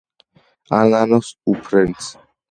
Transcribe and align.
ანანოს 0.77 1.29
უფრენს! 1.53 2.09